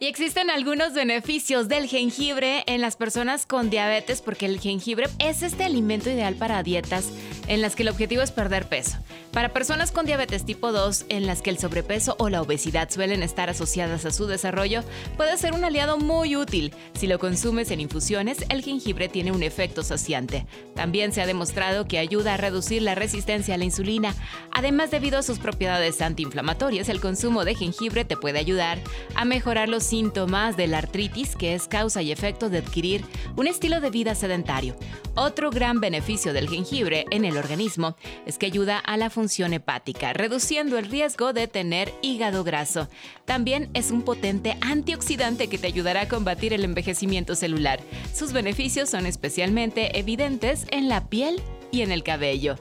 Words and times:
Y 0.00 0.06
existen 0.06 0.50
algunos 0.50 0.92
beneficios 0.92 1.68
del 1.68 1.86
jengibre 1.88 2.64
en 2.66 2.80
las 2.80 2.96
personas 2.96 3.46
con 3.46 3.70
diabetes 3.70 4.22
porque 4.22 4.46
el 4.46 4.58
jengibre 4.58 5.06
es 5.20 5.42
este 5.42 5.62
alimento 5.64 6.10
ideal 6.10 6.34
para 6.34 6.62
dietas 6.64 7.10
en 7.48 7.62
las 7.62 7.76
que 7.76 7.82
el 7.82 7.88
objetivo 7.88 8.22
es 8.22 8.30
perder 8.30 8.68
peso. 8.68 8.98
Para 9.32 9.52
personas 9.52 9.90
con 9.90 10.06
diabetes 10.06 10.44
tipo 10.44 10.72
2 10.72 11.06
en 11.08 11.26
las 11.26 11.42
que 11.42 11.50
el 11.50 11.58
sobrepeso 11.58 12.14
o 12.18 12.28
la 12.28 12.40
obesidad 12.40 12.90
suelen 12.90 13.22
estar 13.22 13.50
asociadas 13.50 14.04
a 14.04 14.12
su 14.12 14.26
desarrollo, 14.26 14.82
puede 15.16 15.36
ser 15.36 15.52
un 15.52 15.64
aliado 15.64 15.98
muy 15.98 16.36
útil. 16.36 16.72
Si 16.94 17.06
lo 17.06 17.18
consumes 17.18 17.70
en 17.70 17.80
infusiones, 17.80 18.44
el 18.48 18.62
jengibre 18.62 19.08
tiene 19.08 19.32
un 19.32 19.42
efecto 19.42 19.82
saciante. 19.82 20.46
También 20.74 21.12
se 21.12 21.20
ha 21.20 21.26
demostrado 21.26 21.88
que 21.88 21.98
ayuda 21.98 22.34
a 22.34 22.36
reducir 22.36 22.82
la 22.82 22.94
resistencia 22.94 23.54
a 23.54 23.58
la 23.58 23.64
insulina. 23.64 24.14
Además, 24.52 24.90
debido 24.90 25.18
a 25.18 25.22
sus 25.22 25.38
propiedades 25.38 26.00
antiinflamatorias, 26.00 26.88
el 26.88 27.00
consumo 27.00 27.44
de 27.44 27.54
jengibre 27.54 28.04
te 28.04 28.16
puede 28.16 28.38
ayudar 28.38 28.78
a 29.14 29.24
mejorar 29.24 29.68
los 29.68 29.82
síntomas 29.82 30.56
de 30.56 30.68
la 30.68 30.78
artritis, 30.78 31.36
que 31.36 31.54
es 31.54 31.66
causa 31.66 32.02
y 32.02 32.12
efecto 32.12 32.50
de 32.50 32.58
adquirir 32.58 33.04
un 33.36 33.46
estilo 33.46 33.80
de 33.80 33.90
vida 33.90 34.14
sedentario. 34.14 34.76
Otro 35.16 35.50
gran 35.50 35.80
beneficio 35.80 36.32
del 36.32 36.48
jengibre 36.48 37.04
en 37.10 37.24
el 37.24 37.33
organismo 37.36 37.96
es 38.26 38.38
que 38.38 38.46
ayuda 38.46 38.78
a 38.78 38.96
la 38.96 39.10
función 39.10 39.52
hepática, 39.52 40.12
reduciendo 40.12 40.78
el 40.78 40.86
riesgo 40.86 41.32
de 41.32 41.48
tener 41.48 41.92
hígado 42.02 42.44
graso. 42.44 42.88
También 43.24 43.70
es 43.74 43.90
un 43.90 44.02
potente 44.02 44.56
antioxidante 44.60 45.48
que 45.48 45.58
te 45.58 45.66
ayudará 45.66 46.02
a 46.02 46.08
combatir 46.08 46.52
el 46.52 46.64
envejecimiento 46.64 47.34
celular. 47.34 47.80
Sus 48.14 48.32
beneficios 48.32 48.90
son 48.90 49.06
especialmente 49.06 49.98
evidentes 49.98 50.66
en 50.70 50.88
la 50.88 51.08
piel 51.08 51.42
y 51.70 51.82
en 51.82 51.90
el 51.90 52.02
cabello. 52.02 52.56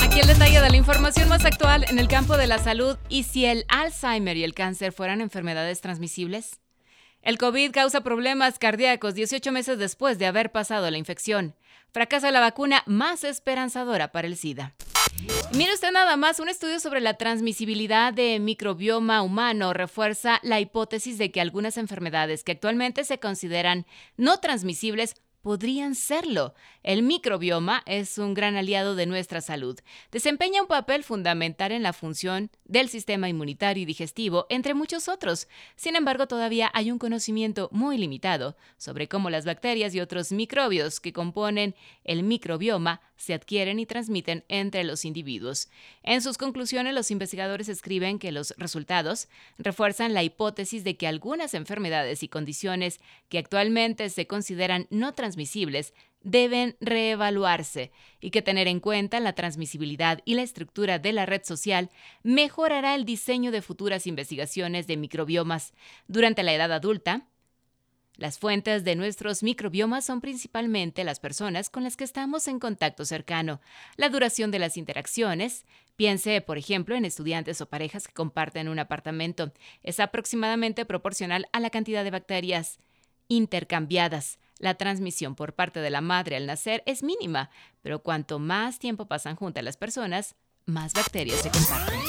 Aquí 0.00 0.20
el 0.20 0.26
detalle 0.26 0.60
de 0.60 0.70
la 0.70 0.76
información 0.76 1.28
más 1.28 1.44
actual 1.44 1.84
en 1.88 1.98
el 1.98 2.08
campo 2.08 2.36
de 2.36 2.46
la 2.46 2.58
salud 2.58 2.96
y 3.08 3.24
si 3.24 3.44
el 3.46 3.64
Alzheimer 3.68 4.36
y 4.36 4.44
el 4.44 4.54
cáncer 4.54 4.92
fueran 4.92 5.20
enfermedades 5.20 5.80
transmisibles. 5.80 6.60
El 7.24 7.38
COVID 7.38 7.70
causa 7.70 8.02
problemas 8.02 8.58
cardíacos 8.58 9.14
18 9.14 9.50
meses 9.50 9.78
después 9.78 10.18
de 10.18 10.26
haber 10.26 10.52
pasado 10.52 10.90
la 10.90 10.98
infección. 10.98 11.54
Fracasa 11.90 12.30
la 12.30 12.40
vacuna 12.40 12.82
más 12.84 13.24
esperanzadora 13.24 14.12
para 14.12 14.26
el 14.26 14.36
SIDA. 14.36 14.74
Mire 15.54 15.72
usted 15.72 15.90
nada 15.90 16.18
más, 16.18 16.38
un 16.38 16.50
estudio 16.50 16.80
sobre 16.80 17.00
la 17.00 17.14
transmisibilidad 17.14 18.12
de 18.12 18.38
microbioma 18.40 19.22
humano 19.22 19.72
refuerza 19.72 20.38
la 20.42 20.60
hipótesis 20.60 21.16
de 21.16 21.32
que 21.32 21.40
algunas 21.40 21.78
enfermedades 21.78 22.44
que 22.44 22.52
actualmente 22.52 23.04
se 23.04 23.18
consideran 23.18 23.86
no 24.18 24.40
transmisibles 24.40 25.14
podrían 25.40 25.94
serlo. 25.94 26.54
El 26.84 27.02
microbioma 27.02 27.82
es 27.86 28.18
un 28.18 28.34
gran 28.34 28.56
aliado 28.56 28.94
de 28.94 29.06
nuestra 29.06 29.40
salud. 29.40 29.80
Desempeña 30.12 30.60
un 30.60 30.68
papel 30.68 31.02
fundamental 31.02 31.72
en 31.72 31.82
la 31.82 31.94
función 31.94 32.50
del 32.66 32.90
sistema 32.90 33.26
inmunitario 33.26 33.82
y 33.82 33.86
digestivo, 33.86 34.44
entre 34.50 34.74
muchos 34.74 35.08
otros. 35.08 35.48
Sin 35.76 35.96
embargo, 35.96 36.28
todavía 36.28 36.70
hay 36.74 36.90
un 36.90 36.98
conocimiento 36.98 37.70
muy 37.72 37.96
limitado 37.96 38.54
sobre 38.76 39.08
cómo 39.08 39.30
las 39.30 39.46
bacterias 39.46 39.94
y 39.94 40.00
otros 40.00 40.30
microbios 40.30 41.00
que 41.00 41.14
componen 41.14 41.74
el 42.04 42.22
microbioma 42.22 43.00
se 43.16 43.32
adquieren 43.32 43.78
y 43.78 43.86
transmiten 43.86 44.44
entre 44.48 44.84
los 44.84 45.06
individuos. 45.06 45.70
En 46.02 46.20
sus 46.20 46.36
conclusiones, 46.36 46.92
los 46.92 47.10
investigadores 47.10 47.70
escriben 47.70 48.18
que 48.18 48.30
los 48.30 48.52
resultados 48.58 49.28
refuerzan 49.56 50.12
la 50.12 50.22
hipótesis 50.22 50.84
de 50.84 50.98
que 50.98 51.06
algunas 51.06 51.54
enfermedades 51.54 52.22
y 52.22 52.28
condiciones 52.28 53.00
que 53.30 53.38
actualmente 53.38 54.10
se 54.10 54.26
consideran 54.26 54.86
no 54.90 55.14
transmisibles 55.14 55.94
deben 56.24 56.76
reevaluarse 56.80 57.92
y 58.20 58.30
que 58.30 58.42
tener 58.42 58.66
en 58.66 58.80
cuenta 58.80 59.20
la 59.20 59.34
transmisibilidad 59.34 60.20
y 60.24 60.34
la 60.34 60.42
estructura 60.42 60.98
de 60.98 61.12
la 61.12 61.26
red 61.26 61.42
social 61.44 61.90
mejorará 62.22 62.96
el 62.96 63.04
diseño 63.04 63.52
de 63.52 63.62
futuras 63.62 64.06
investigaciones 64.08 64.88
de 64.88 64.96
microbiomas. 64.96 65.74
Durante 66.08 66.42
la 66.42 66.54
edad 66.54 66.72
adulta, 66.72 67.28
las 68.16 68.38
fuentes 68.38 68.84
de 68.84 68.94
nuestros 68.94 69.42
microbiomas 69.42 70.04
son 70.04 70.20
principalmente 70.20 71.04
las 71.04 71.20
personas 71.20 71.68
con 71.68 71.82
las 71.82 71.96
que 71.96 72.04
estamos 72.04 72.48
en 72.48 72.58
contacto 72.58 73.04
cercano. 73.04 73.60
La 73.96 74.08
duración 74.08 74.50
de 74.50 74.60
las 74.60 74.76
interacciones, 74.76 75.66
piense 75.96 76.40
por 76.40 76.56
ejemplo 76.56 76.94
en 76.94 77.04
estudiantes 77.04 77.60
o 77.60 77.66
parejas 77.66 78.06
que 78.06 78.14
comparten 78.14 78.68
un 78.68 78.78
apartamento, 78.78 79.52
es 79.82 80.00
aproximadamente 80.00 80.84
proporcional 80.86 81.48
a 81.52 81.60
la 81.60 81.70
cantidad 81.70 82.04
de 82.04 82.12
bacterias 82.12 82.78
intercambiadas. 83.28 84.38
La 84.64 84.76
transmisión 84.76 85.34
por 85.34 85.52
parte 85.52 85.80
de 85.80 85.90
la 85.90 86.00
madre 86.00 86.36
al 86.36 86.46
nacer 86.46 86.82
es 86.86 87.02
mínima, 87.02 87.50
pero 87.82 87.98
cuanto 87.98 88.38
más 88.38 88.78
tiempo 88.78 89.04
pasan 89.04 89.36
juntas 89.36 89.62
las 89.62 89.76
personas, 89.76 90.36
más 90.64 90.94
bacterias 90.94 91.42
se 91.42 91.50
comparten 91.50 92.00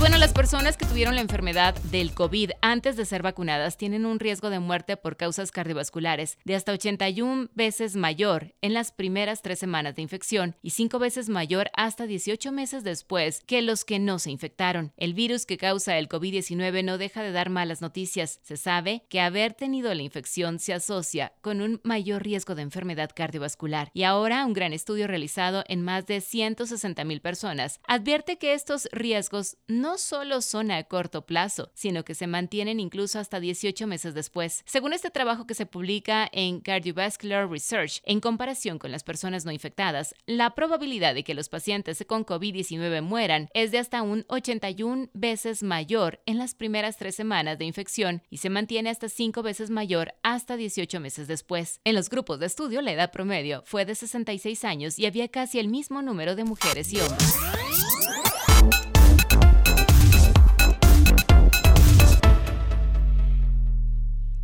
bueno, 0.00 0.16
las 0.16 0.32
personas 0.32 0.78
que 0.78 0.86
tuvieron 0.86 1.14
la 1.14 1.20
enfermedad 1.20 1.74
del 1.90 2.14
COVID 2.14 2.52
antes 2.62 2.96
de 2.96 3.04
ser 3.04 3.22
vacunadas 3.22 3.76
tienen 3.76 4.06
un 4.06 4.18
riesgo 4.18 4.48
de 4.48 4.58
muerte 4.58 4.96
por 4.96 5.18
causas 5.18 5.52
cardiovasculares 5.52 6.38
de 6.46 6.54
hasta 6.54 6.72
81 6.72 7.50
veces 7.54 7.96
mayor 7.96 8.54
en 8.62 8.72
las 8.72 8.92
primeras 8.92 9.42
tres 9.42 9.58
semanas 9.58 9.96
de 9.96 10.00
infección 10.00 10.56
y 10.62 10.70
cinco 10.70 10.98
veces 10.98 11.28
mayor 11.28 11.70
hasta 11.74 12.06
18 12.06 12.50
meses 12.50 12.82
después 12.82 13.42
que 13.46 13.60
los 13.60 13.84
que 13.84 13.98
no 13.98 14.18
se 14.18 14.30
infectaron. 14.30 14.94
El 14.96 15.12
virus 15.12 15.44
que 15.44 15.58
causa 15.58 15.98
el 15.98 16.08
COVID-19 16.08 16.82
no 16.82 16.96
deja 16.96 17.22
de 17.22 17.32
dar 17.32 17.50
malas 17.50 17.82
noticias. 17.82 18.40
Se 18.42 18.56
sabe 18.56 19.04
que 19.10 19.20
haber 19.20 19.52
tenido 19.52 19.92
la 19.92 20.00
infección 20.00 20.60
se 20.60 20.72
asocia 20.72 21.34
con 21.42 21.60
un 21.60 21.78
mayor 21.84 22.22
riesgo 22.22 22.54
de 22.54 22.62
enfermedad 22.62 23.10
cardiovascular. 23.14 23.90
Y 23.92 24.04
ahora 24.04 24.46
un 24.46 24.54
gran 24.54 24.72
estudio 24.72 25.06
realizado 25.06 25.62
en 25.68 25.82
más 25.82 26.06
de 26.06 26.22
160 26.22 27.04
mil 27.04 27.20
personas 27.20 27.80
advierte 27.86 28.38
que 28.38 28.54
estos 28.54 28.88
riesgos 28.92 29.58
no 29.68 29.89
no 29.90 29.98
solo 29.98 30.40
son 30.40 30.70
a 30.70 30.84
corto 30.84 31.26
plazo, 31.26 31.72
sino 31.74 32.04
que 32.04 32.14
se 32.14 32.28
mantienen 32.28 32.78
incluso 32.78 33.18
hasta 33.18 33.40
18 33.40 33.88
meses 33.88 34.14
después. 34.14 34.62
Según 34.64 34.92
este 34.92 35.10
trabajo 35.10 35.48
que 35.48 35.54
se 35.54 35.66
publica 35.66 36.28
en 36.30 36.60
Cardiovascular 36.60 37.50
Research, 37.50 38.00
en 38.04 38.20
comparación 38.20 38.78
con 38.78 38.92
las 38.92 39.02
personas 39.02 39.44
no 39.44 39.50
infectadas, 39.50 40.14
la 40.26 40.54
probabilidad 40.54 41.12
de 41.12 41.24
que 41.24 41.34
los 41.34 41.48
pacientes 41.48 42.04
con 42.06 42.24
COVID-19 42.24 43.02
mueran 43.02 43.48
es 43.52 43.72
de 43.72 43.78
hasta 43.78 44.02
un 44.02 44.24
81 44.28 45.08
veces 45.12 45.64
mayor 45.64 46.20
en 46.24 46.38
las 46.38 46.54
primeras 46.54 46.96
tres 46.96 47.16
semanas 47.16 47.58
de 47.58 47.64
infección 47.64 48.22
y 48.30 48.36
se 48.36 48.48
mantiene 48.48 48.90
hasta 48.90 49.08
5 49.08 49.42
veces 49.42 49.70
mayor 49.70 50.14
hasta 50.22 50.56
18 50.56 51.00
meses 51.00 51.26
después. 51.26 51.80
En 51.82 51.96
los 51.96 52.10
grupos 52.10 52.38
de 52.38 52.46
estudio, 52.46 52.80
la 52.80 52.92
edad 52.92 53.10
promedio 53.10 53.64
fue 53.66 53.84
de 53.84 53.96
66 53.96 54.64
años 54.64 55.00
y 55.00 55.06
había 55.06 55.26
casi 55.26 55.58
el 55.58 55.66
mismo 55.66 56.00
número 56.00 56.36
de 56.36 56.44
mujeres 56.44 56.92
y 56.92 57.00
hombres. 57.00 57.34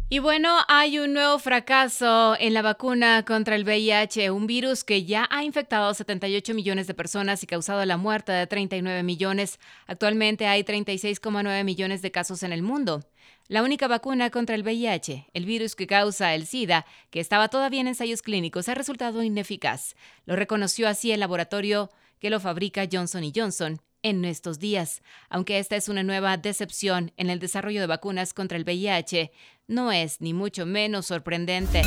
Y 0.08 0.20
bueno, 0.20 0.56
hay 0.68 1.00
un 1.00 1.14
nuevo 1.14 1.36
fracaso 1.40 2.36
en 2.38 2.54
la 2.54 2.62
vacuna 2.62 3.24
contra 3.24 3.56
el 3.56 3.64
VIH, 3.64 4.30
un 4.30 4.46
virus 4.46 4.84
que 4.84 5.04
ya 5.04 5.26
ha 5.32 5.42
infectado 5.42 5.88
a 5.88 5.94
78 5.94 6.54
millones 6.54 6.86
de 6.86 6.94
personas 6.94 7.42
y 7.42 7.48
causado 7.48 7.84
la 7.84 7.96
muerte 7.96 8.30
de 8.30 8.46
39 8.46 9.02
millones. 9.02 9.58
Actualmente 9.88 10.46
hay 10.46 10.62
36,9 10.62 11.64
millones 11.64 12.02
de 12.02 12.12
casos 12.12 12.44
en 12.44 12.52
el 12.52 12.62
mundo. 12.62 13.02
La 13.48 13.64
única 13.64 13.88
vacuna 13.88 14.30
contra 14.30 14.54
el 14.54 14.62
VIH, 14.62 15.26
el 15.34 15.44
virus 15.44 15.74
que 15.74 15.88
causa 15.88 16.36
el 16.36 16.46
SIDA, 16.46 16.86
que 17.10 17.18
estaba 17.18 17.48
todavía 17.48 17.80
en 17.80 17.88
ensayos 17.88 18.22
clínicos, 18.22 18.68
ha 18.68 18.76
resultado 18.76 19.24
ineficaz. 19.24 19.97
Lo 20.24 20.36
reconoció 20.36 20.86
así 20.86 21.10
el 21.10 21.18
laboratorio 21.18 21.91
que 22.18 22.30
lo 22.30 22.41
fabrica 22.41 22.89
Johnson 22.91 23.24
Johnson 23.34 23.80
en 24.03 24.24
estos 24.24 24.59
días. 24.59 25.03
Aunque 25.28 25.59
esta 25.59 25.77
es 25.77 25.89
una 25.89 26.03
nueva 26.03 26.36
decepción 26.36 27.13
en 27.16 27.30
el 27.30 27.41
desarrollo 27.41 27.80
de 27.80 27.86
vacunas 27.86 28.34
contra 28.34 28.57
el 28.57 28.65
VIH, 28.65 29.33
no 29.66 29.91
es 29.91 30.21
ni 30.21 30.33
mucho 30.33 30.65
menos 30.65 31.07
sorprendente. 31.07 31.83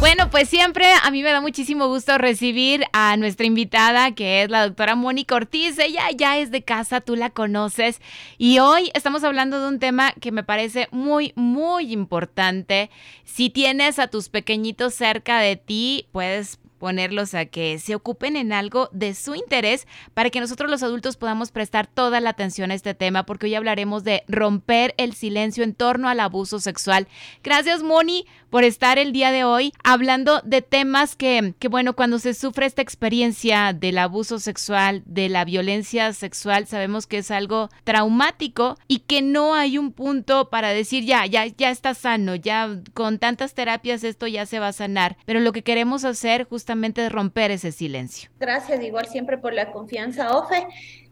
Bueno, 0.00 0.28
pues 0.28 0.50
siempre 0.50 0.84
a 1.02 1.10
mí 1.10 1.22
me 1.22 1.30
da 1.30 1.40
muchísimo 1.40 1.88
gusto 1.88 2.18
recibir 2.18 2.84
a 2.92 3.16
nuestra 3.16 3.46
invitada, 3.46 4.14
que 4.14 4.42
es 4.42 4.50
la 4.50 4.66
doctora 4.66 4.96
Mónica 4.96 5.34
Ortiz. 5.34 5.78
Ella 5.78 6.10
ya 6.14 6.36
es 6.36 6.50
de 6.50 6.62
casa, 6.62 7.00
tú 7.00 7.16
la 7.16 7.30
conoces. 7.30 8.02
Y 8.36 8.58
hoy 8.58 8.90
estamos 8.92 9.24
hablando 9.24 9.62
de 9.62 9.68
un 9.68 9.78
tema 9.78 10.12
que 10.20 10.30
me 10.30 10.44
parece 10.44 10.88
muy, 10.90 11.32
muy 11.36 11.90
importante. 11.90 12.90
Si 13.24 13.48
tienes 13.48 13.98
a 13.98 14.08
tus 14.08 14.28
pequeñitos 14.28 14.92
cerca 14.92 15.38
de 15.38 15.56
ti, 15.56 16.06
puedes 16.12 16.58
ponerlos 16.84 17.32
a 17.32 17.46
que 17.46 17.78
se 17.78 17.94
ocupen 17.94 18.36
en 18.36 18.52
algo 18.52 18.90
de 18.92 19.14
su 19.14 19.34
interés 19.34 19.88
para 20.12 20.28
que 20.28 20.38
nosotros 20.38 20.70
los 20.70 20.82
adultos 20.82 21.16
podamos 21.16 21.50
prestar 21.50 21.86
toda 21.86 22.20
la 22.20 22.28
atención 22.28 22.70
a 22.70 22.74
este 22.74 22.92
tema, 22.92 23.24
porque 23.24 23.46
hoy 23.46 23.54
hablaremos 23.54 24.04
de 24.04 24.22
romper 24.28 24.92
el 24.98 25.14
silencio 25.14 25.64
en 25.64 25.72
torno 25.72 26.10
al 26.10 26.20
abuso 26.20 26.60
sexual. 26.60 27.08
Gracias, 27.42 27.82
Moni, 27.82 28.26
por 28.50 28.64
estar 28.64 28.98
el 28.98 29.14
día 29.14 29.32
de 29.32 29.44
hoy 29.44 29.72
hablando 29.82 30.42
de 30.44 30.60
temas 30.60 31.16
que, 31.16 31.54
que, 31.58 31.68
bueno, 31.68 31.96
cuando 31.96 32.18
se 32.18 32.34
sufre 32.34 32.66
esta 32.66 32.82
experiencia 32.82 33.72
del 33.72 33.96
abuso 33.96 34.38
sexual, 34.38 35.02
de 35.06 35.30
la 35.30 35.46
violencia 35.46 36.12
sexual, 36.12 36.66
sabemos 36.66 37.06
que 37.06 37.16
es 37.16 37.30
algo 37.30 37.70
traumático 37.84 38.76
y 38.88 38.98
que 38.98 39.22
no 39.22 39.54
hay 39.54 39.78
un 39.78 39.90
punto 39.90 40.50
para 40.50 40.68
decir 40.68 41.04
ya, 41.04 41.24
ya, 41.24 41.46
ya 41.46 41.70
está 41.70 41.94
sano, 41.94 42.34
ya 42.34 42.78
con 42.92 43.18
tantas 43.18 43.54
terapias 43.54 44.04
esto 44.04 44.26
ya 44.26 44.44
se 44.44 44.58
va 44.58 44.68
a 44.68 44.72
sanar. 44.74 45.16
Pero 45.24 45.40
lo 45.40 45.52
que 45.52 45.62
queremos 45.62 46.04
hacer 46.04 46.44
justamente 46.44 46.73
romper 47.08 47.50
ese 47.50 47.72
silencio. 47.72 48.30
Gracias, 48.38 48.82
igual 48.82 49.06
siempre 49.06 49.38
por 49.38 49.52
la 49.52 49.72
confianza, 49.72 50.36
Ofe. 50.36 50.66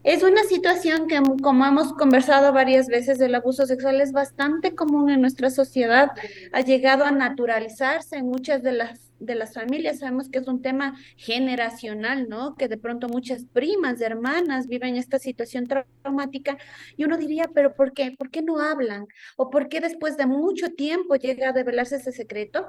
Es 0.04 0.24
una 0.24 0.42
situación 0.44 1.06
que, 1.06 1.20
como 1.42 1.64
hemos 1.64 1.92
conversado 1.92 2.52
varias 2.52 2.88
veces, 2.88 3.20
el 3.20 3.34
abuso 3.34 3.66
sexual 3.66 4.00
es 4.00 4.10
bastante 4.12 4.74
común 4.74 5.10
en 5.10 5.20
nuestra 5.20 5.48
sociedad. 5.48 6.10
Ha 6.52 6.60
llegado 6.62 7.04
a 7.04 7.12
naturalizarse 7.12 8.16
en 8.16 8.26
muchas 8.26 8.64
de 8.64 8.72
las 8.72 9.11
de 9.24 9.34
las 9.34 9.54
familias. 9.54 10.00
Sabemos 10.00 10.28
que 10.28 10.38
es 10.38 10.48
un 10.48 10.62
tema 10.62 10.98
generacional, 11.16 12.28
¿no? 12.28 12.54
Que 12.56 12.68
de 12.68 12.76
pronto 12.76 13.08
muchas 13.08 13.44
primas, 13.44 14.00
hermanas 14.00 14.66
viven 14.66 14.96
esta 14.96 15.18
situación 15.18 15.66
traumática 15.66 16.58
y 16.96 17.04
uno 17.04 17.16
diría, 17.16 17.50
pero 17.54 17.74
¿por 17.74 17.92
qué? 17.92 18.14
¿Por 18.16 18.30
qué 18.30 18.42
no 18.42 18.58
hablan? 18.60 19.06
¿O 19.36 19.50
por 19.50 19.68
qué 19.68 19.80
después 19.80 20.16
de 20.16 20.26
mucho 20.26 20.70
tiempo 20.70 21.14
llega 21.16 21.50
a 21.50 21.52
develarse 21.52 21.96
ese 21.96 22.12
secreto? 22.12 22.66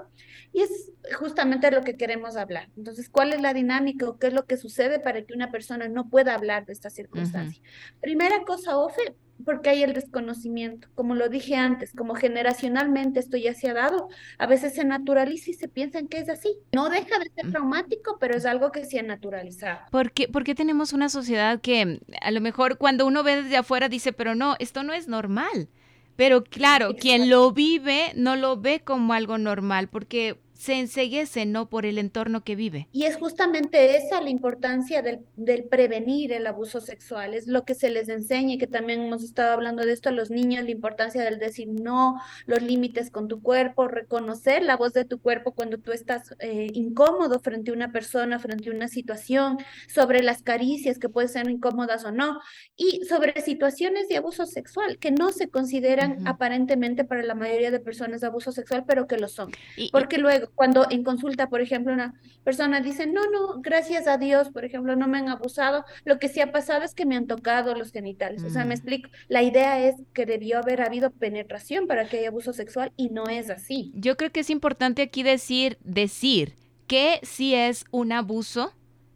Y 0.52 0.62
es 0.62 0.92
justamente 1.16 1.72
lo 1.72 1.82
que 1.82 1.98
queremos 1.98 2.36
hablar. 2.36 2.70
Entonces, 2.78 3.10
¿cuál 3.10 3.34
es 3.34 3.42
la 3.42 3.54
dinámica 3.54 4.08
o 4.08 4.18
qué 4.18 4.28
es 4.28 4.34
lo 4.34 4.46
que 4.46 4.58
sucede 4.58 5.00
para 5.00 5.24
que 5.24 5.34
una 5.34 5.52
persona 5.52 5.88
no 5.88 6.10
pueda 6.10 6.36
hablar 6.36 6.66
de 6.66 6.74
esta 6.74 6.90
circunstancia? 6.90 7.62
Primera 8.02 8.44
cosa, 8.44 8.78
Ofe, 8.78 9.16
porque 9.46 9.70
hay 9.70 9.84
el 9.84 9.94
desconocimiento. 9.94 10.88
Como 10.96 11.16
lo 11.16 11.30
dije 11.30 11.56
antes, 11.56 11.94
como 11.94 12.16
generacionalmente 12.16 13.20
esto 13.20 13.38
ya 13.38 13.54
se 13.54 13.70
ha 13.70 13.74
dado, 13.74 14.10
a 14.38 14.46
veces 14.46 14.74
se 14.74 14.86
naturaliza 14.86 15.52
y 15.52 15.54
se 15.54 15.68
piensa 15.68 16.02
que 16.10 16.20
es 16.20 16.30
así. 16.30 16.58
No 16.72 16.90
deja 16.90 17.20
de 17.20 17.32
ser 17.36 17.52
traumático, 17.52 18.18
pero 18.20 18.36
es 18.36 18.46
algo 18.46 18.72
que 18.72 18.86
se 18.86 19.00
ha 19.00 19.04
naturalizado. 19.04 19.80
¿Por 19.92 20.12
qué, 20.12 20.28
porque 20.28 20.56
tenemos 20.56 20.94
una 20.94 21.10
sociedad 21.10 21.62
que 21.62 22.00
a 22.22 22.32
lo 22.32 22.42
mejor 22.42 22.78
cuando 22.78 23.06
uno 23.06 23.24
ve 23.24 23.44
desde 23.44 23.58
afuera 23.58 23.90
dice, 23.90 24.14
pero 24.14 24.36
no, 24.36 24.56
esto 24.60 24.84
no 24.84 24.94
es 24.94 25.08
normal? 25.08 25.70
Pero 26.16 26.44
claro, 26.44 26.96
quien 26.96 27.30
lo 27.30 27.52
vive 27.52 28.12
no 28.16 28.36
lo 28.36 28.58
ve 28.58 28.82
como 28.84 29.14
algo 29.14 29.38
normal, 29.38 29.88
porque 29.88 30.40
se 30.64 30.80
enseguece, 30.80 31.46
¿no? 31.46 31.68
Por 31.68 31.86
el 31.86 31.98
entorno 31.98 32.46
que 32.46 32.56
vive. 32.56 32.88
Y 32.94 33.04
es 33.04 33.18
justamente 33.18 33.98
esa 33.98 34.22
la 34.22 34.30
importancia 34.30 35.02
del, 35.02 35.20
del, 35.36 35.66
prevenir 35.66 36.32
el 36.32 36.48
abuso 36.48 36.80
sexual, 36.80 37.34
es 37.34 37.48
lo 37.48 37.66
que 37.66 37.76
se 37.76 37.90
les 37.90 38.08
enseña 38.08 38.54
y 38.54 38.58
que 38.58 38.68
también 38.68 39.02
hemos 39.02 39.24
estado 39.24 39.52
hablando 39.52 39.86
de 39.86 39.92
esto 39.92 40.08
a 40.08 40.14
los 40.14 40.32
niños, 40.32 40.64
la 40.64 40.72
importancia 40.72 41.22
del 41.22 41.38
decir 41.38 41.68
no, 41.68 42.22
los 42.46 42.62
límites 42.62 43.12
con 43.12 43.28
tu 43.28 43.42
cuerpo, 43.42 43.90
reconocer 43.90 44.64
la 44.64 44.78
voz 44.78 44.94
de 44.94 45.04
tu 45.04 45.20
cuerpo 45.20 45.52
cuando 45.52 45.80
tú 45.80 45.92
estás 45.92 46.34
eh, 46.40 46.70
incómodo 46.74 47.42
frente 47.42 47.72
a 47.72 47.74
una 47.74 47.92
persona, 47.92 48.40
frente 48.40 48.70
a 48.70 48.74
una 48.74 48.88
situación, 48.88 49.58
sobre 49.94 50.24
las 50.24 50.44
caricias 50.44 50.98
que 50.98 51.10
pueden 51.10 51.28
ser 51.28 51.50
incómodas 51.50 52.06
o 52.06 52.14
no, 52.14 52.40
y 52.78 53.04
sobre 53.04 53.42
situaciones 53.42 54.08
de 54.08 54.16
abuso 54.16 54.46
sexual 54.46 54.98
que 54.98 55.12
no 55.12 55.34
se 55.34 55.50
consideran 55.50 56.26
aparentemente 56.26 57.04
para 57.04 57.22
la 57.22 57.36
mayoría 57.36 57.70
de 57.70 57.82
personas 57.82 58.22
de 58.22 58.28
abuso 58.28 58.54
sexual, 58.54 58.86
pero 58.88 59.08
que 59.08 59.18
lo 59.18 59.28
son. 59.28 59.52
Porque 59.92 60.18
luego 60.18 60.53
cuando 60.56 60.88
en 60.90 61.04
consulta, 61.04 61.50
por 61.50 61.62
ejemplo, 61.62 61.94
una 61.94 62.14
persona 62.44 62.82
dice, 62.82 63.08
no, 63.08 63.22
no, 63.32 63.62
gracias 63.62 64.08
a 64.08 64.18
Dios, 64.18 64.50
por 64.50 64.66
ejemplo, 64.66 64.96
no 64.96 65.08
me 65.08 65.18
han 65.18 65.30
abusado, 65.30 65.86
lo 66.06 66.20
que 66.20 66.30
sí 66.30 66.42
ha 66.42 66.52
pasado 66.52 66.84
es 66.84 66.94
que 66.94 67.06
me 67.06 67.16
han 67.16 67.28
tocado 67.28 67.76
los 67.76 67.92
genitales. 67.92 68.44
O 68.44 68.50
sea, 68.50 68.64
me 68.64 68.70
mm. 68.70 68.72
explico, 68.72 69.10
la 69.28 69.44
idea 69.44 69.80
es 69.80 69.96
que 70.14 70.26
debió 70.26 70.60
haber 70.60 70.82
habido 70.82 71.12
penetración 71.12 71.88
para 71.88 72.08
que 72.08 72.20
haya 72.20 72.30
abuso 72.30 72.54
sexual 72.54 72.92
y 72.98 73.10
no 73.10 73.28
es 73.28 73.50
así. 73.50 73.92
Yo 73.96 74.18
creo 74.18 74.32
que 74.32 74.42
es 74.42 74.50
importante 74.50 75.02
aquí 75.02 75.24
decir, 75.24 75.78
decir 75.84 76.56
que 76.88 77.20
si 77.24 77.56
es 77.56 77.86
un 77.92 78.12
abuso 78.12 78.74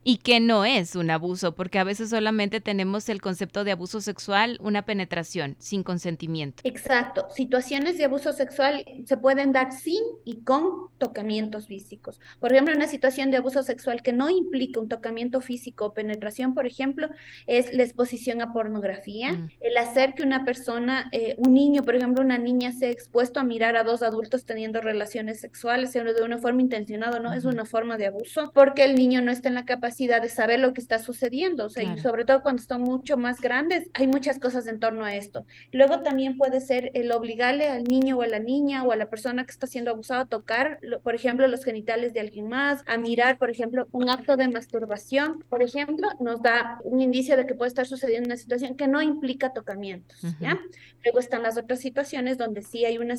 y 0.07 0.19
que 0.19 0.39
no 0.39 0.63
es 0.63 0.95
un 0.95 1.09
abuso, 1.09 1.53
porque 1.53 1.79
a 1.79 1.83
veces 1.83 2.11
solamente 2.11 2.61
tenemos 2.61 3.09
el 3.09 3.19
concepto 3.19 3.65
de 3.65 3.73
abuso 3.73 3.99
sexual, 3.99 4.57
una 4.61 4.83
penetración 4.83 5.57
sin 5.59 5.83
consentimiento. 5.83 6.61
Exacto. 6.63 7.27
Situaciones 7.35 7.97
de 7.97 8.05
abuso 8.05 8.31
sexual 8.31 8.85
se 9.03 9.17
pueden 9.17 9.51
dar 9.51 9.73
sin 9.73 10.01
y 10.23 10.45
con 10.45 10.87
tocamientos 10.97 11.67
físicos. 11.67 12.21
Por 12.39 12.53
ejemplo, 12.53 12.73
una 12.73 12.87
situación 12.87 13.31
de 13.31 13.37
abuso 13.37 13.63
sexual 13.63 14.01
que 14.01 14.13
no 14.13 14.29
implica 14.29 14.79
un 14.79 14.87
tocamiento 14.87 15.41
físico 15.41 15.87
o 15.87 15.93
penetración, 15.93 16.53
por 16.53 16.65
ejemplo, 16.65 17.09
es 17.45 17.73
la 17.73 17.83
exposición 17.83 18.41
a 18.41 18.53
pornografía, 18.53 19.33
mm. 19.33 19.49
el 19.59 19.75
hacer 19.75 20.13
que 20.13 20.23
una 20.23 20.45
persona, 20.45 21.09
eh, 21.11 21.35
un 21.37 21.53
niño, 21.53 21.83
por 21.83 21.97
ejemplo, 21.97 22.23
una 22.23 22.37
niña 22.37 22.71
sea 22.71 22.91
expuesto 22.91 23.41
a 23.41 23.43
mirar 23.43 23.75
a 23.75 23.83
dos 23.83 24.03
adultos 24.03 24.45
teniendo 24.45 24.79
relaciones 24.79 25.41
sexuales, 25.41 25.91
sea 25.91 26.05
de 26.05 26.23
una 26.23 26.37
forma 26.37 26.61
intencionada, 26.61 27.19
¿no? 27.19 27.33
Es 27.33 27.43
una 27.43 27.65
forma 27.65 27.97
de 27.97 28.05
abuso, 28.05 28.53
porque 28.53 28.85
el 28.85 28.95
niño 28.95 29.21
no 29.21 29.31
está 29.31 29.49
en 29.49 29.55
la 29.55 29.65
capacidad 29.65 29.96
de 30.05 30.29
saber 30.29 30.59
lo 30.59 30.73
que 30.73 30.81
está 30.81 30.99
sucediendo, 30.99 31.65
o 31.65 31.69
sea, 31.69 31.83
y 31.83 31.97
sobre 31.99 32.25
todo 32.25 32.43
cuando 32.43 32.61
están 32.61 32.81
mucho 32.81 33.17
más 33.17 33.41
grandes, 33.41 33.89
hay 33.93 34.05
muchas 34.05 34.37
cosas 34.37 34.67
en 34.67 34.79
torno 34.79 35.03
a 35.03 35.15
esto. 35.15 35.45
Luego 35.71 36.01
también 36.01 36.37
puede 36.37 36.61
ser 36.61 36.91
el 36.93 37.11
obligarle 37.11 37.67
al 37.67 37.83
niño 37.83 38.17
o 38.17 38.21
a 38.21 38.27
la 38.27 38.39
niña 38.39 38.83
o 38.83 38.91
a 38.91 38.95
la 38.95 39.09
persona 39.09 39.45
que 39.45 39.51
está 39.51 39.65
siendo 39.65 39.89
abusada 39.89 40.21
a 40.21 40.25
tocar, 40.25 40.79
por 41.01 41.15
ejemplo, 41.15 41.47
los 41.47 41.63
genitales 41.63 42.13
de 42.13 42.19
alguien 42.19 42.47
más, 42.47 42.83
a 42.85 42.97
mirar, 42.97 43.37
por 43.39 43.49
ejemplo, 43.49 43.87
un 43.91 44.09
acto 44.09 44.37
de 44.37 44.47
masturbación, 44.47 45.43
por 45.49 45.63
ejemplo, 45.63 46.07
nos 46.19 46.41
da 46.41 46.79
un 46.83 47.01
indicio 47.01 47.35
de 47.35 47.47
que 47.47 47.55
puede 47.55 47.69
estar 47.69 47.87
sucediendo 47.87 48.27
una 48.27 48.37
situación 48.37 48.75
que 48.75 48.87
no 48.87 49.01
implica 49.01 49.53
tocamientos, 49.53 50.21
¿ya? 50.39 50.59
Luego 51.03 51.19
están 51.19 51.41
las 51.41 51.57
otras 51.57 51.79
situaciones 51.79 52.37
donde 52.37 52.61
sí 52.61 52.85
hay 52.85 52.97
una, 52.97 53.15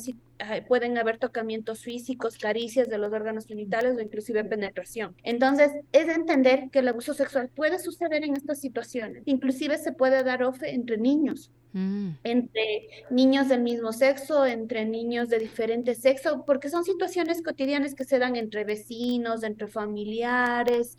pueden 0.67 0.97
haber 0.97 1.17
tocamientos 1.17 1.81
físicos, 1.81 2.37
caricias 2.37 2.87
de 2.87 2.97
los 2.97 3.11
órganos 3.11 3.45
genitales 3.45 3.97
o 3.97 4.01
inclusive 4.01 4.43
penetración. 4.43 5.15
Entonces, 5.23 5.71
es 5.91 6.07
entender 6.07 6.68
que 6.69 6.79
el 6.79 6.87
abuso 6.87 7.13
sexual 7.13 7.49
puede 7.49 7.79
suceder 7.79 8.23
en 8.23 8.35
estas 8.35 8.59
situaciones. 8.59 9.23
Inclusive 9.25 9.77
se 9.77 9.91
puede 9.91 10.23
dar 10.23 10.43
ofe 10.43 10.73
entre 10.73 10.97
niños, 10.97 11.51
mm. 11.73 12.09
entre 12.23 12.89
niños 13.09 13.49
del 13.49 13.61
mismo 13.61 13.93
sexo, 13.93 14.45
entre 14.45 14.85
niños 14.85 15.29
de 15.29 15.39
diferente 15.39 15.95
sexo, 15.95 16.43
porque 16.45 16.69
son 16.69 16.83
situaciones 16.83 17.41
cotidianas 17.41 17.95
que 17.95 18.05
se 18.05 18.19
dan 18.19 18.35
entre 18.35 18.63
vecinos, 18.63 19.43
entre 19.43 19.67
familiares 19.67 20.97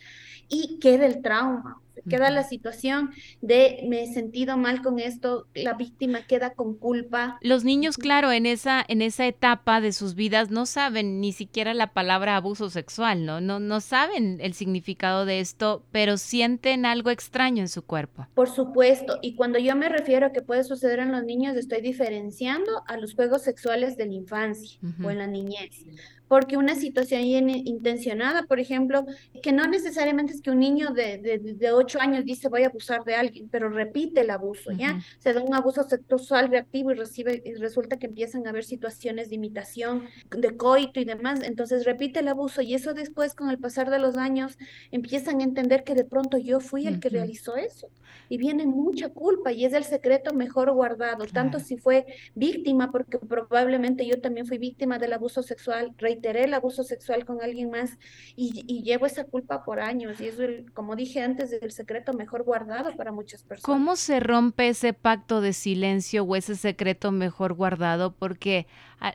y 0.49 0.78
queda 0.78 1.06
el 1.06 1.22
trauma 1.22 1.81
queda 2.08 2.31
la 2.31 2.44
situación 2.44 3.11
de 3.41 3.85
me 3.88 4.02
he 4.02 4.12
sentido 4.12 4.56
mal 4.56 4.82
con 4.82 4.99
esto, 4.99 5.47
la 5.55 5.75
víctima 5.75 6.26
queda 6.26 6.55
con 6.55 6.76
culpa. 6.76 7.38
Los 7.43 7.64
niños, 7.64 7.97
claro, 7.97 8.32
en 8.32 8.47
esa, 8.47 8.85
en 8.87 9.02
esa 9.02 9.26
etapa 9.26 9.81
de 9.81 9.93
sus 9.93 10.14
vidas 10.14 10.50
no 10.50 10.67
saben 10.67 11.20
ni 11.20 11.32
siquiera 11.32 11.75
la 11.75 11.93
palabra 11.93 12.37
abuso 12.37 12.70
sexual, 12.70 13.25
¿no? 13.26 13.40
No, 13.40 13.61
no 13.61 13.80
saben 13.80 14.38
el 14.40 14.54
significado 14.54 15.25
de 15.25 15.40
esto, 15.40 15.85
pero 15.92 16.16
sienten 16.16 16.87
algo 16.87 17.11
extraño 17.11 17.62
en 17.62 17.69
su 17.69 17.83
cuerpo. 17.83 18.26
Por 18.35 18.49
supuesto, 18.49 19.19
y 19.23 19.35
cuando 19.35 19.59
yo 19.59 19.76
me 19.76 19.88
refiero 19.88 20.26
a 20.26 20.33
que 20.33 20.42
puede 20.42 20.64
suceder 20.64 21.00
en 21.00 21.12
los 21.12 21.25
niños, 21.25 21.57
estoy 21.57 21.80
diferenciando 21.80 22.83
a 22.87 22.97
los 22.97 23.14
juegos 23.14 23.42
sexuales 23.42 23.97
de 23.97 24.07
la 24.07 24.14
infancia 24.14 24.78
o 25.02 25.11
en 25.11 25.19
la 25.19 25.26
niñez 25.26 25.85
porque 26.30 26.56
una 26.56 26.76
situación 26.76 27.50
intencionada, 27.50 28.44
por 28.44 28.60
ejemplo, 28.60 29.04
que 29.42 29.50
no 29.50 29.66
necesariamente 29.66 30.32
es 30.32 30.40
que 30.40 30.52
un 30.52 30.60
niño 30.60 30.90
de, 30.90 31.18
de, 31.18 31.72
8 31.72 32.00
años 32.00 32.25
dice 32.25 32.49
voy 32.49 32.62
a 32.62 32.68
abusar 32.68 33.02
de 33.02 33.16
alguien, 33.16 33.49
pero 33.49 33.68
repite 33.68 34.20
el 34.20 34.30
abuso, 34.30 34.70
¿ya? 34.70 35.00
Se 35.18 35.32
da 35.32 35.42
un 35.42 35.52
abuso 35.54 35.82
sexual 35.82 36.49
reactivo 36.49 36.92
y, 36.92 36.94
recibe, 36.94 37.42
y 37.44 37.54
resulta 37.54 37.99
que 37.99 38.06
empiezan 38.06 38.46
a 38.46 38.50
haber 38.50 38.62
situaciones 38.62 39.28
de 39.28 39.34
imitación, 39.34 40.04
de 40.30 40.56
coito 40.56 41.00
y 41.00 41.04
demás, 41.04 41.40
entonces 41.42 41.84
repite 41.84 42.20
el 42.20 42.28
abuso 42.28 42.62
y 42.62 42.75
eso 42.75 42.94
después 42.94 43.34
con 43.34 43.50
el 43.50 43.58
pasar 43.58 43.90
de 43.90 43.99
los 43.99 44.16
años 44.16 44.56
empiezan 44.92 45.40
a 45.40 45.42
entender 45.42 45.82
que 45.82 45.96
de 45.96 46.04
pronto 46.04 46.38
yo 46.38 46.60
fui 46.60 46.87
el 46.87 47.00
que 47.00 47.08
realizó 47.08 47.56
eso. 47.56 47.90
Y 48.28 48.38
viene 48.38 48.66
mucha 48.66 49.08
culpa 49.08 49.50
y 49.50 49.64
es 49.64 49.72
el 49.72 49.82
secreto 49.82 50.32
mejor 50.32 50.70
guardado, 50.72 51.26
tanto 51.26 51.58
si 51.58 51.76
fue 51.76 52.06
víctima, 52.37 52.92
porque 52.92 53.18
probablemente 53.18 54.06
yo 54.06 54.20
también 54.20 54.46
fui 54.46 54.58
víctima 54.58 55.00
del 55.00 55.12
abuso 55.12 55.42
sexual, 55.42 55.92
el 56.22 56.54
abuso 56.54 56.84
sexual 56.84 57.24
con 57.24 57.42
alguien 57.42 57.70
más 57.70 57.98
y, 58.36 58.82
llevo 58.82 59.06
esa 59.06 59.24
culpa 59.24 59.64
por 59.64 59.80
años 59.80 60.20
y 60.20 60.28
eso, 60.28 60.42
como 60.74 60.96
dije 60.96 61.22
antes, 61.22 61.52
es 61.52 61.62
el 61.62 61.72
secreto 61.72 62.12
mejor 62.12 62.44
guardado 62.44 62.94
para 62.96 63.12
muchas 63.12 63.42
personas. 63.42 63.64
¿Cómo 63.64 63.96
se 63.96 64.20
rompe 64.20 64.68
ese 64.68 64.92
pacto 64.92 65.40
de 65.40 65.52
silencio 65.52 66.24
o 66.24 66.36
ese 66.36 66.56
secreto 66.56 67.12
mejor 67.12 67.54
guardado? 67.54 68.12
Porque 68.12 68.66
ah, 69.00 69.14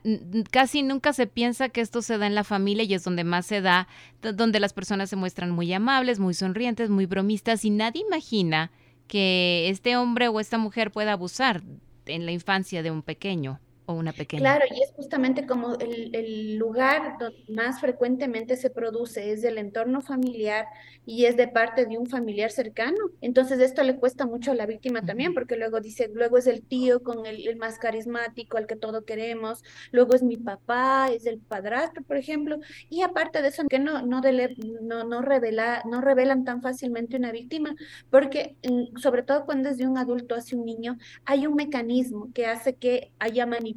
casi 0.51 0.83
nunca 0.83 1.13
se 1.13 1.27
piensa 1.27 1.69
que 1.69 1.81
esto 1.81 2.01
se 2.01 2.17
da 2.17 2.27
en 2.27 2.35
la 2.35 2.43
familia 2.43 2.83
y 2.83 2.93
es 2.93 3.03
donde 3.03 3.23
más 3.23 3.45
se 3.45 3.61
da, 3.61 3.87
donde 4.21 4.59
las 4.59 4.73
personas 4.73 5.09
se 5.09 5.15
muestran 5.15 5.51
muy 5.51 5.71
amables, 5.73 6.19
muy 6.19 6.33
sonrientes, 6.33 6.89
muy 6.89 7.05
bromistas 7.05 7.65
y 7.65 7.69
nadie 7.69 8.03
imagina 8.07 8.71
que 9.07 9.69
este 9.69 9.97
hombre 9.97 10.27
o 10.27 10.39
esta 10.39 10.57
mujer 10.57 10.91
pueda 10.91 11.13
abusar 11.13 11.63
en 12.05 12.25
la 12.25 12.31
infancia 12.31 12.83
de 12.83 12.91
un 12.91 13.01
pequeño. 13.01 13.59
O 13.85 13.93
una 13.93 14.13
pequeña. 14.13 14.41
Claro, 14.41 14.65
y 14.69 14.81
es 14.81 14.91
justamente 14.95 15.45
como 15.45 15.75
el, 15.75 16.57
lugar 16.57 17.17
donde 17.19 17.43
más 17.49 17.79
frecuentemente 17.79 18.55
se 18.55 18.69
produce 18.69 19.31
es 19.31 19.41
del 19.41 19.57
entorno 19.57 20.01
familiar 20.01 20.65
y 21.05 21.25
es 21.25 21.37
de 21.37 21.47
parte 21.47 21.85
de 21.85 21.97
un 21.97 22.07
familiar 22.07 22.51
cercano. 22.51 22.97
Entonces 23.21 23.59
esto 23.59 23.83
le 23.83 23.97
cuesta 23.97 24.25
mucho 24.25 24.51
a 24.51 24.55
la 24.55 24.65
víctima 24.65 25.05
también, 25.05 25.33
porque 25.33 25.55
luego 25.55 25.79
dice, 25.79 26.09
luego 26.13 26.37
es 26.37 26.47
el 26.47 26.63
tío 26.63 27.03
con 27.03 27.25
el, 27.25 27.55
más 27.57 27.77
carismático, 27.77 28.57
al 28.57 28.67
que 28.67 28.75
todo 28.75 29.05
queremos, 29.05 29.63
luego 29.91 30.15
es 30.15 30.23
mi 30.23 30.37
papá, 30.37 31.09
es 31.11 31.25
el 31.25 31.39
padrastro, 31.39 32.03
por 32.03 32.17
ejemplo, 32.17 32.59
y 32.89 33.01
aparte 33.01 33.41
de 33.41 33.49
eso, 33.49 33.63
que 33.69 33.79
no, 33.79 34.01
no, 34.01 34.21
no, 34.81 35.03
no, 35.03 35.21
revela, 35.21 35.83
no 35.85 36.01
revelan 36.01 36.43
tan 36.43 36.61
fácilmente 36.61 37.17
una 37.17 37.31
víctima, 37.31 37.75
porque 38.09 38.55
mm, 38.63 38.97
sobre 38.97 39.23
todo 39.23 39.45
cuando 39.45 39.69
es 39.69 39.77
de 39.77 39.87
un 39.87 39.97
adulto 39.97 40.35
hacia 40.35 40.57
un 40.57 40.65
niño, 40.65 40.97
hay 41.25 41.47
un 41.47 41.55
mecanismo 41.55 42.31
que 42.33 42.47
hace 42.47 42.75
que 42.75 43.11
haya 43.19 43.45
manipulación, 43.45 43.74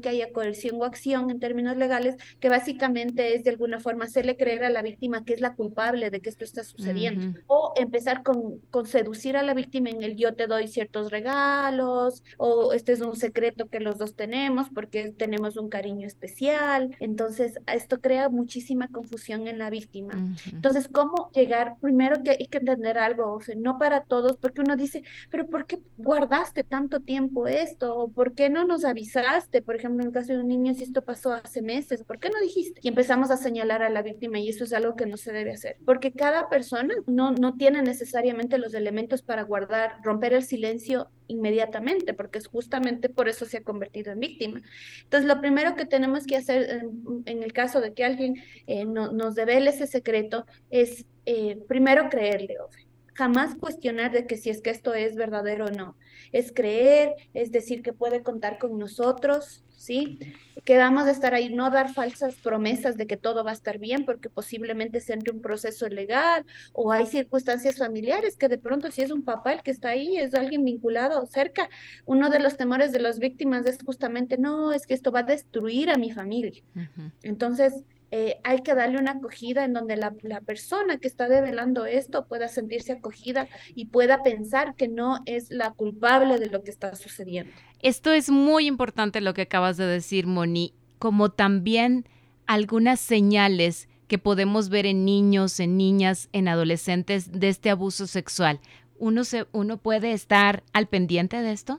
que 0.00 0.08
haya 0.08 0.32
coerción 0.32 0.76
o 0.80 0.84
acción 0.84 1.30
en 1.30 1.40
términos 1.40 1.76
legales, 1.76 2.16
que 2.40 2.48
básicamente 2.48 3.34
es 3.34 3.44
de 3.44 3.50
alguna 3.50 3.80
forma 3.80 4.04
hacerle 4.04 4.36
creer 4.36 4.64
a 4.64 4.70
la 4.70 4.82
víctima 4.82 5.24
que 5.24 5.34
es 5.34 5.40
la 5.40 5.54
culpable 5.54 6.10
de 6.10 6.20
que 6.20 6.30
esto 6.30 6.44
está 6.44 6.64
sucediendo. 6.64 7.38
O 7.46 7.72
empezar 7.76 8.22
con, 8.22 8.58
con 8.70 8.86
seducir 8.86 9.36
a 9.36 9.42
la 9.42 9.54
víctima 9.54 9.90
en 9.90 10.02
el 10.02 10.16
yo 10.16 10.34
te 10.34 10.46
doy 10.46 10.68
ciertos 10.68 11.10
regalos, 11.10 12.22
o 12.36 12.72
este 12.72 12.92
es 12.92 13.00
un 13.00 13.16
secreto 13.16 13.68
que 13.68 13.80
los 13.80 13.98
dos 13.98 14.14
tenemos 14.14 14.68
porque 14.74 15.12
tenemos 15.16 15.56
un 15.56 15.68
cariño 15.68 16.06
especial. 16.06 16.96
Entonces, 17.00 17.58
esto 17.72 18.00
crea 18.00 18.28
muchísima 18.28 18.88
confusión 18.88 19.48
en 19.48 19.58
la 19.58 19.70
víctima. 19.70 20.14
Entonces, 20.52 20.88
¿cómo 20.88 21.30
llegar? 21.32 21.76
Primero 21.80 22.22
que 22.22 22.30
hay 22.30 22.46
que 22.46 22.58
entender 22.58 22.98
algo, 22.98 23.34
o 23.34 23.40
sea, 23.40 23.54
no 23.56 23.78
para 23.78 24.04
todos, 24.04 24.36
porque 24.36 24.60
uno 24.60 24.76
dice, 24.76 25.02
pero 25.30 25.46
¿por 25.46 25.66
qué 25.66 25.80
guardaste 25.96 26.64
tanto 26.64 27.00
tiempo 27.00 27.46
esto? 27.46 27.96
¿O 27.96 28.08
por 28.08 28.34
qué 28.34 28.50
no 28.50 28.64
nos 28.64 28.84
avisaste? 28.84 29.33
Por 29.64 29.76
ejemplo, 29.76 30.02
en 30.02 30.08
el 30.08 30.12
caso 30.12 30.32
de 30.32 30.40
un 30.40 30.48
niño, 30.48 30.74
si 30.74 30.84
esto 30.84 31.02
pasó 31.02 31.32
hace 31.32 31.62
meses, 31.62 32.04
¿por 32.04 32.18
qué 32.18 32.30
no 32.30 32.40
dijiste? 32.40 32.80
Y 32.82 32.88
empezamos 32.88 33.30
a 33.30 33.36
señalar 33.36 33.82
a 33.82 33.90
la 33.90 34.02
víctima 34.02 34.38
y 34.38 34.48
eso 34.48 34.64
es 34.64 34.72
algo 34.72 34.96
que 34.96 35.06
no 35.06 35.16
se 35.16 35.32
debe 35.32 35.52
hacer, 35.52 35.76
porque 35.84 36.12
cada 36.12 36.48
persona 36.48 36.94
no, 37.06 37.32
no 37.32 37.56
tiene 37.56 37.82
necesariamente 37.82 38.58
los 38.58 38.74
elementos 38.74 39.22
para 39.22 39.42
guardar, 39.42 39.96
romper 40.02 40.34
el 40.34 40.44
silencio 40.44 41.08
inmediatamente, 41.26 42.14
porque 42.14 42.38
es 42.38 42.46
justamente 42.46 43.08
por 43.08 43.28
eso 43.28 43.44
se 43.46 43.58
ha 43.58 43.62
convertido 43.62 44.12
en 44.12 44.20
víctima. 44.20 44.62
Entonces, 45.02 45.28
lo 45.28 45.40
primero 45.40 45.74
que 45.74 45.86
tenemos 45.86 46.26
que 46.26 46.36
hacer 46.36 46.86
en, 47.24 47.42
el 47.42 47.52
caso 47.52 47.80
de 47.80 47.94
que 47.94 48.04
alguien 48.04 48.36
eh, 48.66 48.84
no, 48.84 49.12
nos 49.12 49.34
devele 49.34 49.70
ese 49.70 49.86
secreto 49.86 50.46
es 50.70 51.06
eh, 51.26 51.58
primero 51.68 52.08
creerle, 52.10 52.56
jamás 53.14 53.54
cuestionar 53.54 54.12
de 54.12 54.26
que 54.26 54.36
si 54.36 54.50
es 54.50 54.60
que 54.60 54.70
esto 54.70 54.94
es 54.94 55.16
verdadero 55.16 55.66
o 55.66 55.70
no. 55.70 55.96
Es 56.32 56.52
creer, 56.52 57.14
es 57.32 57.52
decir 57.52 57.82
que 57.82 57.92
puede 57.92 58.22
contar 58.22 58.58
con 58.58 58.78
nosotros, 58.78 59.64
¿sí? 59.76 60.18
Quedamos 60.64 61.04
de 61.04 61.12
estar 61.12 61.34
ahí, 61.34 61.52
no 61.52 61.70
dar 61.70 61.92
falsas 61.92 62.34
promesas 62.36 62.96
de 62.96 63.06
que 63.06 63.16
todo 63.16 63.44
va 63.44 63.50
a 63.50 63.54
estar 63.54 63.78
bien, 63.78 64.04
porque 64.04 64.30
posiblemente 64.30 65.00
se 65.00 65.12
entre 65.12 65.32
un 65.32 65.40
proceso 65.40 65.88
legal 65.88 66.44
o 66.72 66.90
hay 66.90 67.06
circunstancias 67.06 67.78
familiares 67.78 68.36
que 68.36 68.48
de 68.48 68.58
pronto 68.58 68.90
si 68.90 69.02
es 69.02 69.10
un 69.10 69.24
papá 69.24 69.52
el 69.52 69.62
que 69.62 69.70
está 69.70 69.90
ahí, 69.90 70.16
es 70.16 70.34
alguien 70.34 70.64
vinculado 70.64 71.26
cerca. 71.26 71.68
Uno 72.06 72.30
de 72.30 72.40
los 72.40 72.56
temores 72.56 72.92
de 72.92 73.00
las 73.00 73.18
víctimas 73.18 73.66
es 73.66 73.78
justamente, 73.84 74.38
no, 74.38 74.72
es 74.72 74.86
que 74.86 74.94
esto 74.94 75.12
va 75.12 75.20
a 75.20 75.24
destruir 75.24 75.90
a 75.90 75.98
mi 75.98 76.10
familia. 76.10 76.62
Entonces, 77.22 77.84
eh, 78.16 78.38
hay 78.44 78.62
que 78.62 78.76
darle 78.76 78.98
una 78.98 79.10
acogida 79.10 79.64
en 79.64 79.72
donde 79.72 79.96
la, 79.96 80.12
persona 80.46 80.98
que 80.98 81.08
está 81.08 81.28
develando 81.28 81.84
esto 81.84 82.28
pueda 82.28 82.46
sentirse 82.46 82.92
acogida 82.92 83.48
y 83.74 83.86
pueda 83.86 84.22
pensar 84.22 84.76
que 84.76 84.86
no 84.86 85.18
es 85.26 85.50
la 85.50 85.72
culpable 85.72 86.38
de 86.38 86.46
lo 86.46 86.62
que 86.62 86.70
está 86.70 86.94
sucediendo. 86.94 87.52
Esto 87.82 88.12
es 88.12 88.30
muy 88.30 88.68
importante 88.68 89.20
lo 89.20 89.34
que 89.34 89.42
acabas 89.42 89.76
de 89.78 89.86
decir, 89.86 90.28
Moni, 90.28 90.74
como 91.00 91.32
también 91.32 92.06
algunas 92.46 93.00
señales 93.00 93.88
que 94.06 94.18
podemos 94.18 94.68
ver 94.68 94.86
en 94.86 95.04
niños, 95.04 95.58
en 95.58 95.76
niñas, 95.76 96.28
en 96.30 96.46
adolescentes 96.46 97.32
de 97.32 97.48
este 97.48 97.68
abuso 97.68 98.06
sexual. 98.06 98.60
¿Uno, 98.96 99.24
se, 99.24 99.48
uno 99.50 99.76
puede 99.78 100.12
estar 100.12 100.62
al 100.72 100.86
pendiente 100.86 101.38
de 101.42 101.50
esto? 101.50 101.78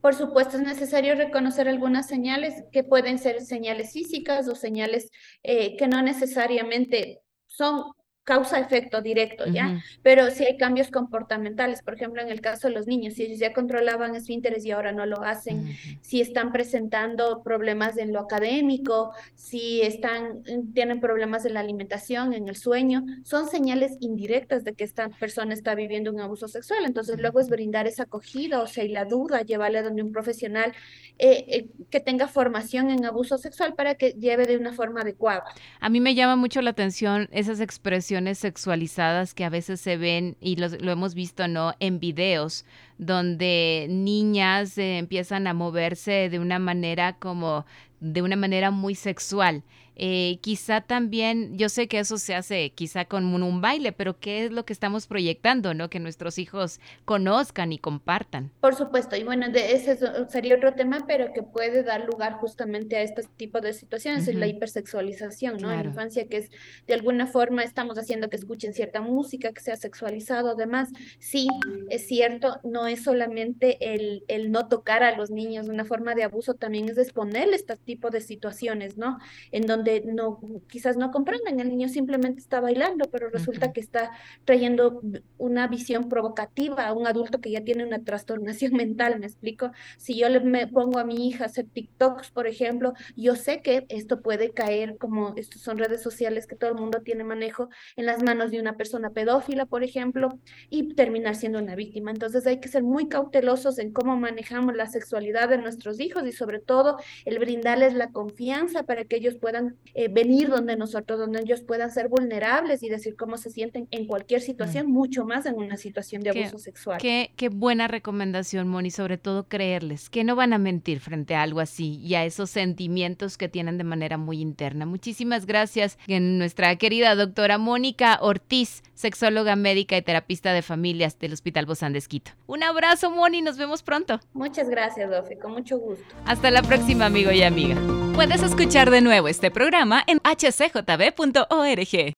Por 0.00 0.14
supuesto, 0.14 0.56
es 0.56 0.62
necesario 0.62 1.14
reconocer 1.14 1.68
algunas 1.68 2.06
señales 2.06 2.64
que 2.72 2.84
pueden 2.84 3.18
ser 3.18 3.40
señales 3.40 3.92
físicas 3.92 4.48
o 4.48 4.54
señales 4.54 5.10
eh, 5.42 5.76
que 5.76 5.88
no 5.88 6.02
necesariamente 6.02 7.20
son 7.46 7.84
causa-efecto 8.28 9.00
directo, 9.00 9.46
¿ya? 9.46 9.82
Pero 10.02 10.30
si 10.30 10.44
hay 10.44 10.58
cambios 10.58 10.90
comportamentales, 10.90 11.80
por 11.80 11.94
ejemplo, 11.94 12.20
en 12.20 12.28
el 12.28 12.42
caso 12.42 12.68
de 12.68 12.74
los 12.74 12.86
niños, 12.86 13.14
si 13.14 13.22
ellos 13.22 13.38
ya 13.38 13.54
controlaban 13.54 14.14
esfínteres 14.14 14.66
y 14.66 14.70
ahora 14.70 14.92
no 14.92 15.06
lo 15.06 15.22
hacen, 15.22 15.74
si 16.02 16.20
están 16.20 16.52
presentando 16.52 17.42
problemas 17.42 17.96
en 17.96 18.12
lo 18.12 18.20
académico, 18.20 19.12
si 19.34 19.80
están, 19.80 20.42
tienen 20.74 21.00
problemas 21.00 21.46
en 21.46 21.54
la 21.54 21.60
alimentación, 21.60 22.34
en 22.34 22.48
el 22.48 22.56
sueño, 22.56 23.02
son 23.24 23.48
señales 23.48 23.96
indirectas 24.00 24.62
de 24.62 24.74
que 24.74 24.84
esta 24.84 25.08
persona 25.08 25.54
está 25.54 25.74
viviendo 25.74 26.10
un 26.10 26.20
abuso 26.20 26.48
sexual. 26.48 26.84
Entonces, 26.84 27.18
luego 27.18 27.40
es 27.40 27.48
brindar 27.48 27.86
esa 27.86 28.02
acogida, 28.02 28.60
o 28.60 28.66
sea, 28.66 28.84
y 28.84 28.88
la 28.88 29.06
duda, 29.06 29.40
llevarle 29.40 29.78
a 29.78 29.84
donde 29.84 30.02
un 30.02 30.12
profesional 30.12 30.74
eh, 31.18 31.46
eh, 31.48 31.66
que 31.88 32.00
tenga 32.00 32.28
formación 32.28 32.90
en 32.90 33.06
abuso 33.06 33.38
sexual 33.38 33.72
para 33.72 33.94
que 33.94 34.10
lleve 34.10 34.44
de 34.44 34.58
una 34.58 34.74
forma 34.74 35.00
adecuada. 35.00 35.44
A 35.80 35.88
mí 35.88 35.98
me 36.00 36.14
llama 36.14 36.36
mucho 36.36 36.60
la 36.60 36.70
atención 36.70 37.26
esas 37.32 37.60
expresiones 37.60 38.17
sexualizadas 38.38 39.34
que 39.34 39.44
a 39.44 39.50
veces 39.50 39.80
se 39.80 39.96
ven 39.96 40.36
y 40.40 40.56
lo, 40.56 40.66
hemos 40.90 41.14
visto, 41.14 41.48
¿no? 41.48 41.74
En 41.80 42.00
videos 42.00 42.64
donde 42.98 43.86
niñas 43.88 44.76
eh, 44.78 44.98
empiezan 44.98 45.46
a 45.46 45.54
moverse 45.54 46.28
de 46.28 46.38
una 46.38 46.58
manera 46.58 47.14
como 47.18 47.64
de 48.00 48.22
una 48.22 48.36
manera 48.36 48.70
muy 48.70 48.94
sexual. 48.94 49.62
Eh, 50.00 50.38
quizá 50.40 50.80
también, 50.80 51.58
yo 51.58 51.68
sé 51.68 51.88
que 51.88 51.98
eso 51.98 52.18
se 52.18 52.36
hace 52.36 52.70
quizá 52.70 53.04
con 53.04 53.24
un, 53.42 53.60
baile, 53.60 53.90
pero 53.90 54.20
¿qué 54.20 54.44
es 54.44 54.52
lo 54.52 54.64
que 54.64 54.72
estamos 54.72 55.08
proyectando, 55.08 55.74
no? 55.74 55.90
Que 55.90 55.98
nuestros 55.98 56.38
hijos 56.38 56.78
conozcan 57.04 57.72
y 57.72 57.78
compartan. 57.78 58.52
Por 58.60 58.76
supuesto, 58.76 59.16
y 59.16 59.24
bueno, 59.24 59.48
de 59.48 59.72
ese 59.72 59.98
sería 60.28 60.54
otro 60.54 60.74
tema, 60.74 61.04
pero 61.08 61.32
que 61.32 61.42
puede 61.42 61.82
dar 61.82 62.04
lugar 62.04 62.34
justamente 62.34 62.96
a 62.96 63.02
este 63.02 63.24
tipo 63.36 63.60
de 63.60 63.72
situaciones, 63.72 64.28
es 64.28 64.36
la 64.36 64.46
hipersexualización, 64.46 65.56
¿no? 65.56 65.72
En 65.72 65.78
la 65.78 65.84
infancia, 65.86 66.28
que 66.28 66.36
es 66.36 66.50
de 66.86 66.94
alguna 66.94 67.26
forma 67.26 67.64
estamos 67.64 67.98
haciendo 67.98 68.30
que 68.30 68.36
escuchen 68.36 68.74
cierta 68.74 69.00
música, 69.00 69.52
que 69.52 69.60
sea 69.60 69.76
sexualizado, 69.76 70.50
además, 70.50 70.90
sí, 71.18 71.48
es 71.90 72.06
cierto, 72.06 72.60
no 72.62 72.86
es 72.86 73.02
solamente 73.02 73.94
el, 73.94 74.22
el 74.28 74.52
no 74.52 74.68
tocar 74.68 75.02
a 75.02 75.16
los 75.16 75.30
niños, 75.30 75.68
una 75.68 75.84
forma 75.84 76.14
de 76.14 76.22
abuso 76.22 76.54
también 76.54 76.88
es 76.88 76.98
exponerle 76.98 77.56
este 77.56 77.76
tipo 77.76 78.10
de 78.10 78.20
situaciones, 78.20 78.96
¿no? 78.96 79.18
En 79.50 79.66
donde 79.66 79.87
no, 80.04 80.40
quizás 80.68 80.96
no 80.96 81.10
comprendan, 81.10 81.60
el 81.60 81.68
niño 81.68 81.88
simplemente 81.88 82.40
está 82.40 82.60
bailando, 82.60 83.08
pero 83.10 83.30
resulta 83.30 83.72
que 83.72 83.80
está 83.80 84.10
trayendo 84.44 85.02
una 85.36 85.66
visión 85.68 86.08
provocativa 86.08 86.86
a 86.86 86.92
un 86.92 87.06
adulto 87.06 87.40
que 87.40 87.50
ya 87.50 87.62
tiene 87.62 87.84
una 87.84 88.02
trastornación 88.04 88.72
mental, 88.74 89.18
¿me 89.18 89.26
explico? 89.26 89.72
Si 89.96 90.16
yo 90.18 90.28
le 90.28 90.40
me 90.40 90.66
pongo 90.66 90.98
a 90.98 91.04
mi 91.04 91.28
hija 91.28 91.44
a 91.44 91.46
hacer 91.46 91.66
TikToks, 91.66 92.30
por 92.30 92.46
ejemplo, 92.46 92.92
yo 93.16 93.36
sé 93.36 93.62
que 93.62 93.86
esto 93.88 94.20
puede 94.22 94.50
caer, 94.50 94.96
como 94.98 95.34
estos 95.36 95.62
son 95.62 95.78
redes 95.78 96.02
sociales 96.02 96.46
que 96.46 96.56
todo 96.56 96.70
el 96.70 96.76
mundo 96.76 97.00
tiene 97.02 97.24
manejo, 97.24 97.68
en 97.96 98.06
las 98.06 98.22
manos 98.22 98.50
de 98.50 98.60
una 98.60 98.76
persona 98.76 99.10
pedófila, 99.10 99.66
por 99.66 99.84
ejemplo, 99.84 100.38
y 100.70 100.94
terminar 100.94 101.34
siendo 101.34 101.58
una 101.58 101.74
víctima. 101.74 102.10
Entonces 102.10 102.46
hay 102.46 102.60
que 102.60 102.68
ser 102.68 102.82
muy 102.82 103.08
cautelosos 103.08 103.78
en 103.78 103.92
cómo 103.92 104.16
manejamos 104.16 104.74
la 104.76 104.86
sexualidad 104.86 105.48
de 105.48 105.58
nuestros 105.58 106.00
hijos 106.00 106.26
y 106.26 106.32
sobre 106.32 106.60
todo 106.60 106.98
el 107.24 107.38
brindarles 107.38 107.94
la 107.94 108.10
confianza 108.10 108.82
para 108.82 109.04
que 109.04 109.16
ellos 109.16 109.36
puedan 109.36 109.76
eh, 109.94 110.08
venir 110.08 110.48
donde 110.48 110.76
nosotros, 110.76 111.18
donde 111.18 111.40
ellos 111.40 111.62
puedan 111.62 111.90
ser 111.90 112.08
vulnerables 112.08 112.82
y 112.82 112.88
decir 112.88 113.16
cómo 113.16 113.36
se 113.36 113.50
sienten 113.50 113.88
en 113.90 114.06
cualquier 114.06 114.40
situación, 114.40 114.86
mm. 114.86 114.92
mucho 114.92 115.24
más 115.24 115.44
en 115.46 115.56
una 115.56 115.76
situación 115.76 116.22
de 116.22 116.30
abuso 116.30 116.58
sexual. 116.58 117.00
Qué, 117.00 117.32
qué 117.36 117.48
buena 117.48 117.88
recomendación, 117.88 118.68
Moni, 118.68 118.90
sobre 118.90 119.18
todo 119.18 119.48
creerles 119.48 120.08
que 120.08 120.22
no 120.22 120.36
van 120.36 120.52
a 120.52 120.58
mentir 120.58 121.00
frente 121.00 121.34
a 121.34 121.42
algo 121.42 121.60
así 121.60 121.98
y 122.00 122.14
a 122.14 122.24
esos 122.24 122.50
sentimientos 122.50 123.36
que 123.36 123.48
tienen 123.48 123.76
de 123.76 123.84
manera 123.84 124.18
muy 124.18 124.40
interna. 124.40 124.86
Muchísimas 124.86 125.46
gracias, 125.46 125.98
nuestra 126.06 126.76
querida 126.76 127.14
doctora 127.14 127.58
Mónica 127.58 128.18
Ortiz, 128.20 128.82
sexóloga 128.98 129.56
médica 129.56 129.96
y 129.96 130.02
terapista 130.02 130.52
de 130.52 130.62
familias 130.62 131.18
del 131.18 131.32
Hospital 131.32 131.66
Bozán 131.66 131.92
de 131.92 132.00
Esquito. 132.00 132.32
Un 132.46 132.62
abrazo, 132.62 133.10
Moni, 133.10 133.42
nos 133.42 133.56
vemos 133.56 133.82
pronto. 133.82 134.20
Muchas 134.32 134.68
gracias, 134.68 135.10
Dofe, 135.10 135.38
con 135.38 135.52
mucho 135.52 135.78
gusto. 135.78 136.04
Hasta 136.26 136.50
la 136.50 136.62
próxima, 136.62 137.06
amigo 137.06 137.30
y 137.30 137.42
amiga. 137.42 137.76
Puedes 138.14 138.42
escuchar 138.42 138.90
de 138.90 139.00
nuevo 139.00 139.28
este 139.28 139.50
programa 139.50 140.02
en 140.06 140.18
hcjb.org. 140.18 142.12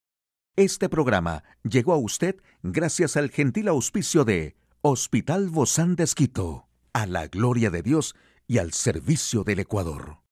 Este 0.57 0.89
programa 0.89 1.45
llegó 1.63 1.93
a 1.93 1.99
usted 1.99 2.37
gracias 2.63 3.17
al 3.17 3.31
gentil 3.31 3.69
auspicio 3.69 4.25
de 4.25 4.57
Hospital 4.83 5.51
Bozán 5.51 5.95
de 5.97 6.05
Esquito, 6.05 6.67
a 6.93 7.07
la 7.07 7.29
gloria 7.29 7.71
de 7.71 7.83
Dios 7.83 8.15
y 8.47 8.59
al 8.59 8.73
servicio 8.73 9.45
del 9.45 9.61
Ecuador. 9.61 10.21